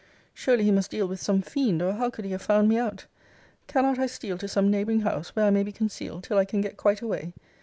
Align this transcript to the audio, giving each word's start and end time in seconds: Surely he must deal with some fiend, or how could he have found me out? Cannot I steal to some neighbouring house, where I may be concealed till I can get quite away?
Surely 0.33 0.63
he 0.63 0.71
must 0.71 0.89
deal 0.89 1.07
with 1.07 1.21
some 1.21 1.43
fiend, 1.43 1.79
or 1.79 1.93
how 1.93 2.09
could 2.09 2.25
he 2.25 2.31
have 2.31 2.41
found 2.41 2.67
me 2.67 2.75
out? 2.75 3.05
Cannot 3.67 3.99
I 3.99 4.07
steal 4.07 4.35
to 4.39 4.47
some 4.47 4.71
neighbouring 4.71 5.01
house, 5.01 5.35
where 5.35 5.45
I 5.45 5.51
may 5.51 5.61
be 5.61 5.71
concealed 5.71 6.23
till 6.23 6.39
I 6.39 6.45
can 6.45 6.59
get 6.61 6.75
quite 6.75 7.01
away? 7.03 7.33